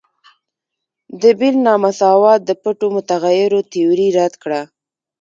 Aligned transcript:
د 1.21 1.23
بیل 1.39 1.55
نا 1.65 1.73
مساوات 1.83 2.41
د 2.45 2.51
پټو 2.61 2.87
متغیرو 2.95 3.59
تیوري 3.71 4.07
رد 4.19 4.33
کړه. 4.43 4.61